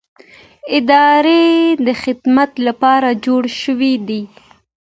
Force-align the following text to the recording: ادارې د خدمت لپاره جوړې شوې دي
ادارې 0.77 1.43
د 1.85 1.87
خدمت 2.03 2.51
لپاره 2.67 3.09
جوړې 3.25 3.51
شوې 3.61 3.93
دي 4.07 4.21